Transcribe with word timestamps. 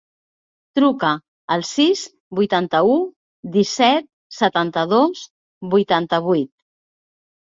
Truca 0.77 1.09
al 1.55 1.65
sis, 1.71 1.99
vuitanta-u, 2.39 2.95
disset, 3.57 4.07
setanta-dos, 4.37 5.23
vuitanta-vuit. 5.75 6.51